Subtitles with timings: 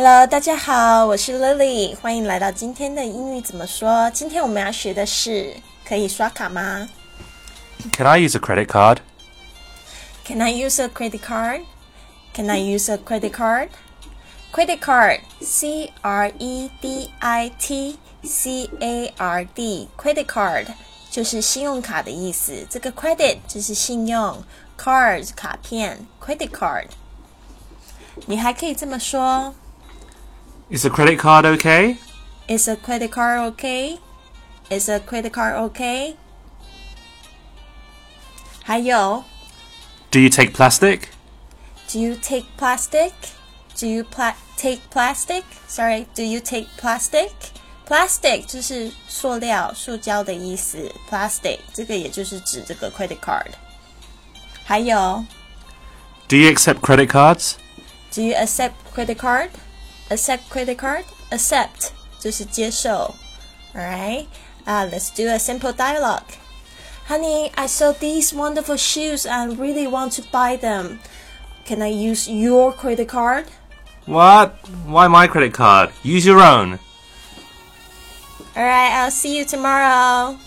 [0.00, 4.08] Hello，大家好，我是 Lily，欢迎来到今天的英语怎么说。
[4.12, 6.88] 今天我们要学的是，可以刷卡吗
[7.96, 11.62] Can I use a credit card?？Can I use a credit card?
[12.32, 13.70] Can I use a credit card?
[14.52, 20.66] Credit card, C R E D I T C A R D, credit card
[21.10, 22.64] 就是信用卡的意思。
[22.70, 24.44] 这个 credit 就是信用
[24.78, 26.86] ，card 卡片，credit card。
[28.26, 29.52] 你还可以这么说
[30.69, 31.97] Is a credit card okay?
[32.47, 33.99] ：Is a credit card okay?
[34.69, 36.15] Is a credit card okay?
[38.63, 39.23] 还有
[40.09, 41.09] Do you take plastic?
[41.91, 43.11] Do you take plastic?
[43.77, 45.43] Do you pla take plastic?
[45.67, 47.31] Sorry, do you take plastic?
[47.87, 50.91] Plastic 就是塑料、塑胶的意思。
[51.09, 53.51] Plastic 这个也就是指这个 credit card。
[54.63, 55.25] 还有
[56.27, 57.55] Do you accept credit cards?
[58.13, 59.49] Do you accept credit card?
[60.09, 61.05] Accept credit card?
[61.31, 63.13] Accept 就是接受。
[63.75, 64.27] Alright,
[64.65, 66.23] uh, let's do a simple dialogue.
[67.07, 70.99] Honey, I saw these wonderful shoes and really want to buy them.
[71.65, 73.45] Can I use your credit card?
[74.05, 74.55] What?
[74.85, 75.91] Why my credit card?
[76.03, 76.79] Use your own.
[78.55, 80.37] Alright, I'll see you tomorrow.